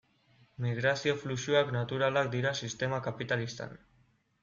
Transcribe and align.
Migrazio 0.65 1.13
fluxuak 1.25 1.71
naturalak 1.77 2.33
dira 2.39 2.57
sistema 2.65 3.05
kapitalistan. 3.11 3.83